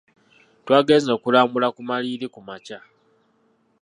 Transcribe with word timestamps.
Twagenze 0.63 1.09
okulambula 1.17 1.67
ku 1.75 1.81
maliiri 1.87 2.27
ku 2.33 2.39
makya.. 2.47 2.79